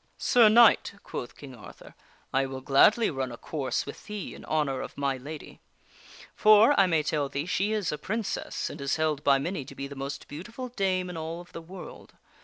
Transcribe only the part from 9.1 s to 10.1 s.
by many to be the